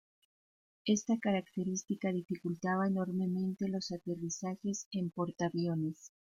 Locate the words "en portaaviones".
4.91-6.11